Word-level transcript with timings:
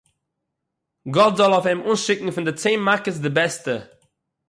גאָט 1.15 1.35
זאָל 1.39 1.53
אױף 1.57 1.65
אים 1.69 1.79
אָנשיקן 1.89 2.31
פֿון 2.35 2.45
די 2.47 2.53
צען 2.61 2.79
מכּות 2.89 3.17
די 3.23 3.31
בעסטע. 3.37 3.77